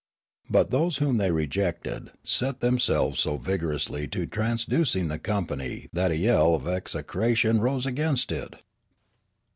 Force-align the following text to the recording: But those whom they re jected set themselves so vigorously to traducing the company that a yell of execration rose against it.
But 0.49 0.71
those 0.71 0.97
whom 0.97 1.17
they 1.17 1.29
re 1.29 1.47
jected 1.47 2.09
set 2.23 2.59
themselves 2.59 3.19
so 3.19 3.37
vigorously 3.37 4.07
to 4.07 4.25
traducing 4.25 5.09
the 5.09 5.19
company 5.19 5.89
that 5.93 6.09
a 6.09 6.17
yell 6.17 6.55
of 6.55 6.67
execration 6.67 7.61
rose 7.61 7.85
against 7.85 8.31
it. 8.31 8.55